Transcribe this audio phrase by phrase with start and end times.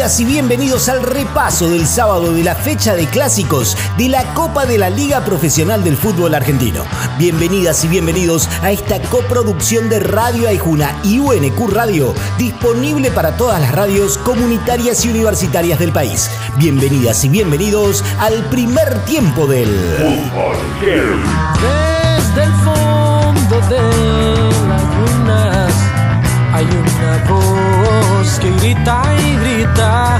[0.00, 4.64] Bienvenidas y bienvenidos al repaso del sábado de la fecha de clásicos de la Copa
[4.64, 6.84] de la Liga Profesional del Fútbol Argentino.
[7.18, 13.60] Bienvenidas y bienvenidos a esta coproducción de Radio Aijuna y UNQ Radio, disponible para todas
[13.60, 16.30] las radios comunitarias y universitarias del país.
[16.56, 23.82] Bienvenidas y bienvenidos al primer tiempo del Fútbol Desde el fondo de
[24.66, 25.74] las lunas
[26.54, 29.29] hay una voz que grita y
[29.60, 30.19] grita.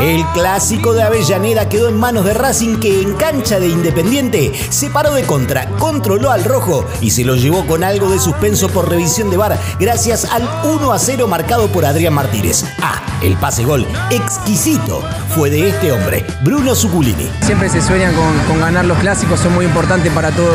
[0.00, 4.90] El clásico de Avellaneda quedó en manos de Racing que en cancha de Independiente se
[4.90, 8.90] paró de contra, controló al rojo y se lo llevó con algo de suspenso por
[8.90, 12.64] revisión de VAR gracias al 1 a 0 marcado por Adrián Martínez.
[12.82, 15.02] Ah, el pase gol exquisito
[15.34, 17.30] fue de este hombre, Bruno Zuculini.
[17.42, 20.52] Siempre se sueñan con, con ganar los clásicos, son muy importantes para todo,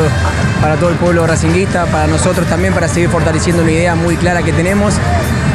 [0.62, 4.44] para todo el pueblo racinguista, para nosotros también, para seguir fortaleciendo una idea muy clara
[4.44, 4.94] que tenemos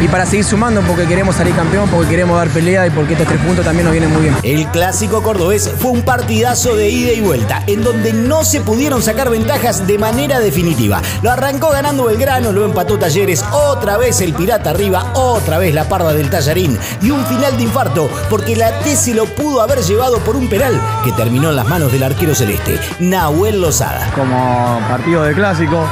[0.00, 3.26] y para seguir sumando porque queremos salir campeón, porque queremos dar pelea y porque estos
[3.26, 4.36] tres puntos también nos vienen muy bien.
[4.42, 9.02] El clásico cordobés fue un partidazo de ida y vuelta, en donde no se pudieron
[9.02, 11.02] sacar ventajas de manera definitiva.
[11.22, 15.88] Lo arrancó ganando Belgrano, lo empató Talleres, otra vez el Pirata arriba, otra vez la
[15.88, 19.80] parda del Tallarín y un final de infarto porque la T se lo pudo haber
[19.80, 24.10] llevado por un penal que terminó en las manos del arquero celeste, Nahuel Lozada.
[24.14, 25.84] Como partido de clásico,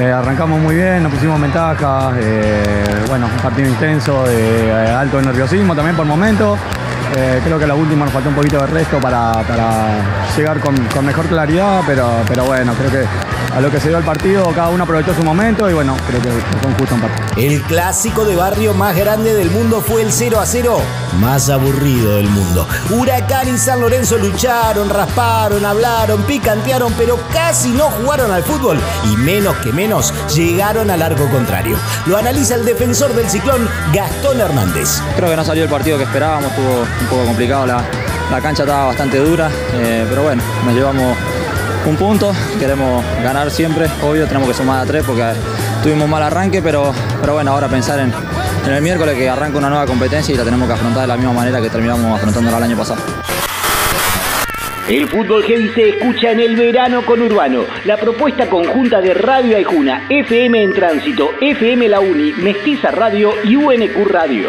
[0.00, 5.20] eh, arrancamos muy bien, nos pusimos ventaja, eh, bueno, un partido intenso, de eh, alto
[5.20, 6.58] nerviosismo también por momentos.
[7.16, 10.76] Eh, creo que la última nos faltó un poquito de resto para, para llegar con,
[10.86, 13.04] con, mejor claridad, pero, pero bueno, creo que
[13.54, 16.20] a lo que se dio el partido, cada uno aprovechó su momento y bueno, creo
[16.20, 17.46] que fue un justo empate.
[17.46, 20.80] El clásico de barrio más grande del mundo fue el 0 a 0
[21.20, 22.66] más aburrido del mundo.
[22.90, 28.78] Huracán y San Lorenzo lucharon, rasparon, hablaron, picantearon, pero casi no jugaron al fútbol
[29.12, 31.76] y menos que menos llegaron al arco contrario.
[32.06, 35.00] Lo analiza el defensor del ciclón, Gastón Hernández.
[35.16, 37.82] Creo que no salió el partido que esperábamos, estuvo un poco complicado, la,
[38.30, 41.16] la cancha estaba bastante dura, eh, pero bueno, nos llevamos
[41.88, 45.24] un punto, queremos ganar siempre, obvio, tenemos que sumar a tres porque
[45.82, 48.12] tuvimos mal arranque, pero, pero bueno, ahora pensar en,
[48.66, 51.16] en el miércoles que arranca una nueva competencia y la tenemos que afrontar de la
[51.16, 53.00] misma manera que terminamos afrontándola el año pasado.
[54.88, 59.56] El fútbol heavy se escucha en el verano con Urbano, la propuesta conjunta de Radio
[59.56, 64.48] Aijuna, FM en Tránsito, FM La Uni, Mestiza Radio y UNQ Radio.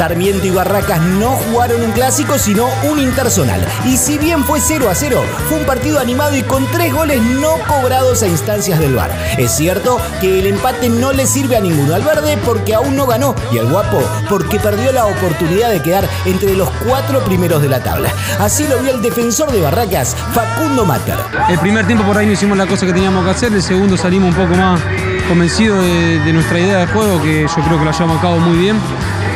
[0.00, 3.60] Sarmiento y Barracas no jugaron un clásico, sino un intersonal.
[3.84, 7.20] Y si bien fue 0 a 0, fue un partido animado y con tres goles
[7.20, 9.10] no cobrados a instancias del VAR.
[9.36, 11.94] Es cierto que el empate no le sirve a ninguno.
[11.94, 16.08] Al verde porque aún no ganó y al guapo porque perdió la oportunidad de quedar
[16.24, 18.08] entre los cuatro primeros de la tabla.
[18.38, 21.18] Así lo vio el defensor de Barracas, Facundo Mater.
[21.50, 23.98] El primer tiempo por ahí no hicimos la cosa que teníamos que hacer, el segundo
[23.98, 24.80] salimos un poco más
[25.28, 28.38] convencidos de, de nuestra idea de juego, que yo creo que la llevamos a cabo
[28.38, 28.80] muy bien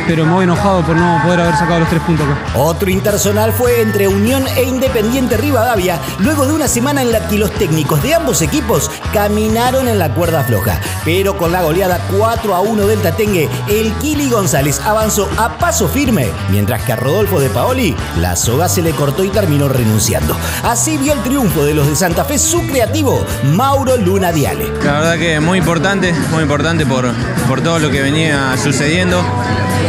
[0.07, 2.57] pero muy enojado por no poder haber sacado los tres puntos acá.
[2.57, 7.37] Otro intersonal fue entre Unión e Independiente Rivadavia, luego de una semana en la que
[7.37, 10.79] los técnicos de ambos equipos caminaron en la cuerda floja.
[11.03, 15.87] Pero con la goleada 4 a 1 del Tatengue, el Kili González avanzó a paso
[15.87, 20.35] firme, mientras que a Rodolfo de Paoli la soga se le cortó y terminó renunciando.
[20.63, 24.65] Así vio el triunfo de los de Santa Fe su creativo, Mauro Luna Diale.
[24.83, 27.11] La verdad que muy importante, muy importante por,
[27.47, 29.23] por todo lo que venía sucediendo.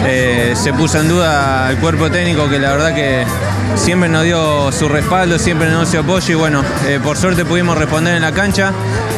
[0.09, 3.25] Eh, se puso en duda el cuerpo técnico que la verdad que
[3.75, 7.77] siempre nos dio su respaldo, siempre nos dio apoyo y bueno, eh, por suerte pudimos
[7.77, 8.73] responder en la cancha,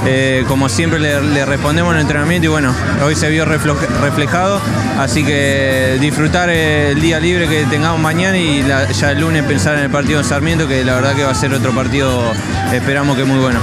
[0.07, 4.61] eh, como siempre le, respondemos en el entrenamiento y bueno, hoy se vio reflejado,
[4.99, 9.77] así que disfrutar el día libre que tengamos mañana y la, ya el lunes pensar
[9.77, 12.33] en el partido de Sarmiento que la verdad que va a ser otro partido,
[12.73, 13.61] esperamos que muy bueno.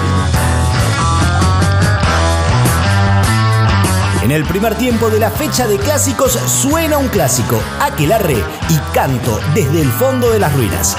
[4.25, 9.39] En el primer tiempo de la fecha de clásicos suena un clásico, Aquelarre y canto
[9.53, 10.97] desde el fondo de las ruinas.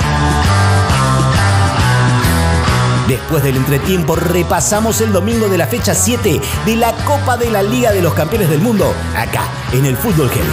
[3.09, 7.65] Después del entretiempo repasamos el domingo de la fecha 7 de la Copa de la
[7.65, 9.43] Liga de los Campeones del Mundo, acá
[9.73, 10.53] en el Fútbol Heavy.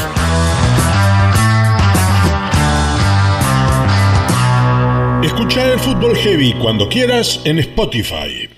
[5.28, 8.50] Escucha el Fútbol Heavy cuando quieras en Spotify.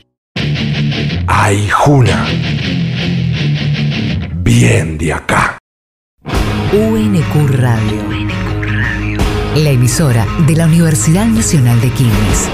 [1.27, 2.44] ¡Ay, Juna!
[4.59, 5.57] Bien de acá.
[6.71, 8.01] UNQ Radio.
[9.55, 12.49] La emisora de la Universidad Nacional de Quilmes.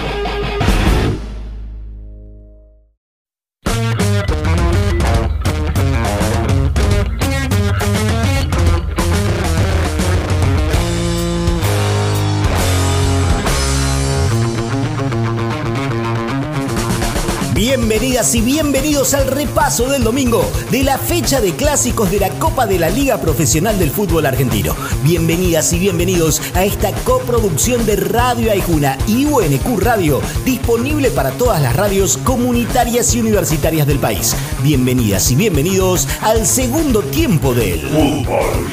[17.74, 22.66] Bienvenidas y bienvenidos al repaso del domingo de la fecha de clásicos de la Copa
[22.66, 24.76] de la Liga Profesional del Fútbol Argentino.
[25.06, 31.62] Bienvenidas y bienvenidos a esta coproducción de Radio Aijuna y UNQ Radio, disponible para todas
[31.62, 34.36] las radios comunitarias y universitarias del país.
[34.62, 38.66] Bienvenidas y bienvenidos al segundo tiempo del Fútbol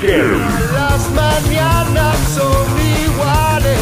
[0.73, 2.67] Las mañanas son
[3.05, 3.79] iguales.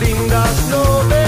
[0.00, 1.19] Lindas,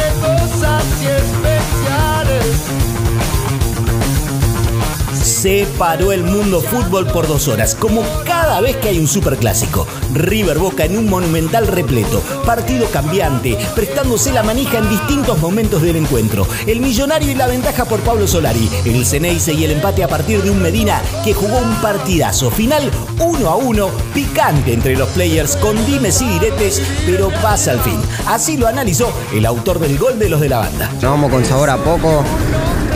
[5.78, 9.86] Paró el mundo fútbol por dos horas, como cada vez que hay un superclásico.
[10.14, 15.96] River Boca en un monumental repleto, partido cambiante, prestándose la manija en distintos momentos del
[15.96, 16.46] encuentro.
[16.66, 20.42] El millonario y la ventaja por Pablo Solari, el Ceneice y el empate a partir
[20.42, 22.50] de un Medina que jugó un partidazo.
[22.50, 27.80] Final 1 a 1, picante entre los players con dimes y diretes, pero pasa al
[27.80, 28.00] fin.
[28.26, 30.90] Así lo analizó el autor del gol de los de la banda.
[31.02, 32.24] Vamos con sabor a poco,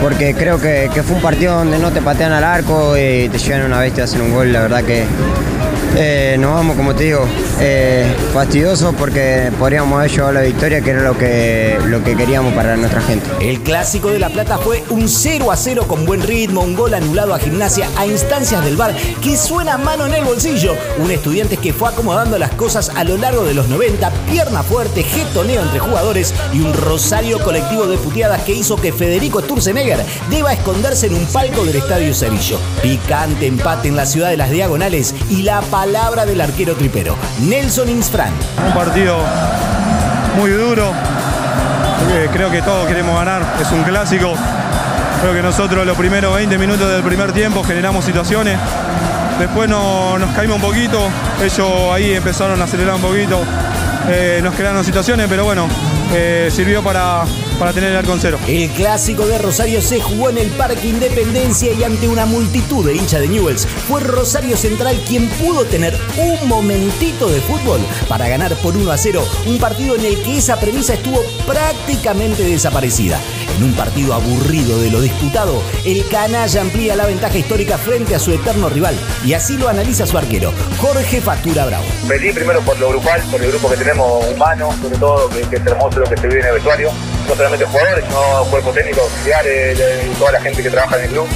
[0.01, 3.65] porque creo que, fue un partido donde no te patean al arco y te llevan
[3.65, 4.53] una bestia a hacer un gol.
[4.53, 5.05] La verdad que
[5.99, 7.25] eh, nos vamos, como te digo,
[7.59, 12.53] eh, fastidiosos porque podríamos haber llevado la victoria, que era lo que, lo que queríamos
[12.53, 13.27] para nuestra gente.
[13.41, 16.93] El clásico de La Plata fue un 0 a 0 con buen ritmo, un gol
[16.93, 20.75] anulado a gimnasia a instancias del bar que suena mano en el bolsillo.
[20.99, 25.01] Un estudiante que fue acomodando las cosas a lo largo de los 90, pierna fuerte,
[25.01, 30.53] getoneo entre jugadores y un rosario colectivo de puteadas que hizo que Federico Sturzenegger deba
[30.53, 32.59] esconderse en un palco del Estadio Cerillo.
[32.83, 37.87] Picante empate en la ciudad de las Diagonales y la palabra del arquero tripero, Nelson
[37.87, 38.31] Insfran.
[38.67, 39.15] Un partido
[40.37, 40.91] muy duro.
[42.11, 43.41] Eh, Creo que todos queremos ganar.
[43.61, 44.33] Es un clásico.
[45.21, 48.59] Creo que nosotros los primeros 20 minutos del primer tiempo generamos situaciones.
[49.39, 50.99] Después no- nos caímos un poquito.
[51.41, 53.39] Ellos ahí empezaron a acelerar un poquito.
[54.09, 55.67] Eh, nos crearon situaciones, pero bueno,
[56.13, 57.21] eh, sirvió para,
[57.57, 58.39] para tener el arco en cero.
[58.47, 62.95] El clásico de Rosario se jugó en el Parque Independencia y ante una multitud de
[62.95, 68.55] hinchas de Newells fue Rosario Central quien pudo tener un momentito de fútbol para ganar
[68.57, 73.19] por 1 a 0 un partido en el que esa premisa estuvo prácticamente desaparecida.
[73.57, 78.19] En un partido aburrido de lo disputado, el canalla amplía la ventaja histórica frente a
[78.19, 78.95] su eterno rival
[79.25, 81.85] y así lo analiza su arquero, Jorge Factura Bravo.
[82.07, 85.55] Feliz primero por lo grupal, por el grupo que tenemos humano, sobre todo, que, que
[85.55, 86.91] es hermoso lo que se vive en el vestuario.
[87.27, 89.79] No solamente jugadores, sino cuerpo técnico, auxiliares,
[90.17, 91.27] toda la gente que trabaja en el club.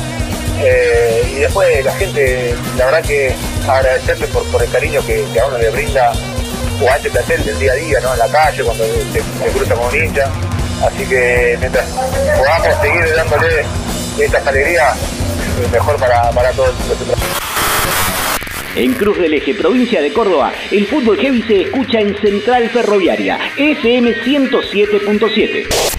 [0.63, 3.35] Eh, y después la gente, la verdad que
[3.67, 6.11] agradecerle por, el cariño que, a uno le brinda
[6.81, 8.13] o a este plantel del día a día, ¿no?
[8.13, 10.29] En la calle, cuando se, cruza con un hincha.
[10.85, 11.85] Así que mientras
[12.37, 13.65] podamos seguir dándole
[14.19, 14.97] estas alegrías,
[15.71, 16.73] mejor para, para todos.
[18.75, 23.37] En Cruz del Eje, provincia de Córdoba, el fútbol heavy se escucha en Central Ferroviaria,
[23.57, 25.90] FM 107.7.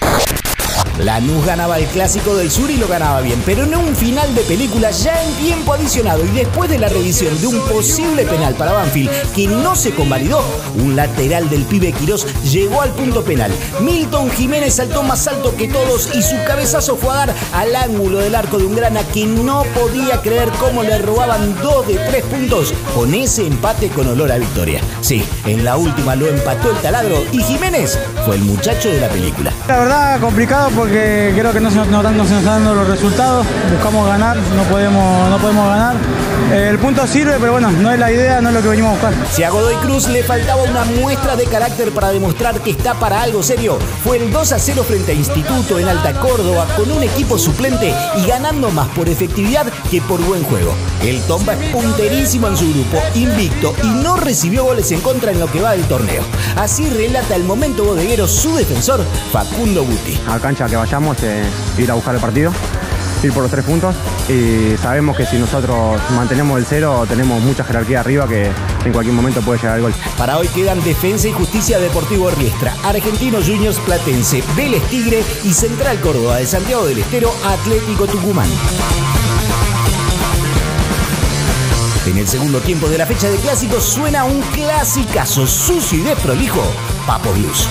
[0.99, 4.41] Lanús ganaba el clásico del sur y lo ganaba bien, pero en un final de
[4.41, 8.73] película ya en tiempo adicionado y después de la revisión de un posible penal para
[8.73, 10.43] Banfield que no se convalidó,
[10.75, 13.51] un lateral del pibe Quirós llegó al punto penal.
[13.81, 18.19] Milton Jiménez saltó más alto que todos y su cabezazo fue a dar al ángulo
[18.19, 22.23] del arco de un grana que no podía creer cómo le robaban dos de tres
[22.25, 24.81] puntos con ese empate con olor a victoria.
[25.01, 29.09] Sí, en la última lo empató el taladro y Jiménez fue el muchacho de la
[29.09, 29.51] película.
[29.67, 33.45] La verdad complicado porque creo que no se no, nos están dando los resultados.
[33.71, 35.95] Buscamos ganar, no podemos, no podemos ganar.
[36.51, 38.93] El punto sirve, pero bueno, no es la idea, no es lo que venimos a
[38.93, 39.13] buscar.
[39.31, 43.21] Si a Godoy Cruz le faltaba una muestra de carácter para demostrar que está para
[43.21, 47.01] algo serio, fue el 2 a 0 frente a Instituto en Alta Córdoba con un
[47.03, 50.73] equipo suplente y ganando más por efectividad que por buen juego.
[51.01, 55.39] El Tomba es punterísimo en su grupo, invicto y no recibió goles en contra en
[55.39, 56.23] lo que va del torneo.
[56.55, 60.19] Así relata el momento bodeguero su defensor, Facundo Guti.
[60.27, 61.43] A cancha que vayamos, eh,
[61.77, 62.51] ir a buscar el partido,
[63.27, 63.95] ir por los tres puntos
[64.29, 68.51] y sabemos que si nosotros mantenemos el cero tenemos mucha jerarquía arriba que
[68.85, 69.93] en cualquier momento puede llegar el gol.
[70.17, 75.99] Para hoy quedan Defensa y Justicia Deportivo Riestra, Argentinos Juniors Platense, Vélez Tigre y Central
[76.01, 78.49] Córdoba de Santiago del Estero, Atlético Tucumán.
[82.05, 86.61] En el segundo tiempo de la fecha de clásicos suena un clasicazo sucio y desprolijo,
[87.07, 87.69] Papo Blues.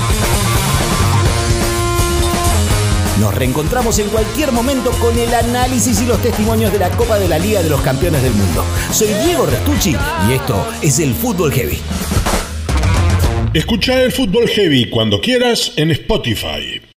[3.20, 7.28] Nos reencontramos en cualquier momento con el análisis y los testimonios de la Copa de
[7.28, 8.64] la Liga de los Campeones del Mundo.
[8.90, 9.94] Soy Diego Restucci
[10.28, 11.78] y esto es el Fútbol Heavy.
[13.54, 16.91] Escucha el fútbol heavy cuando quieras en Spotify.